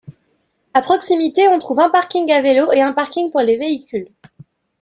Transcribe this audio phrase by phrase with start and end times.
[0.73, 4.09] À proximité on trouve un parking à vélo et un parking pour les véhicules..